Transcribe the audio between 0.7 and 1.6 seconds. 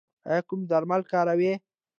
درمل کاروئ؟